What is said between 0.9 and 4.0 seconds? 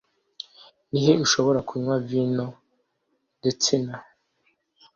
he ushobora kunywa vino, Retsina?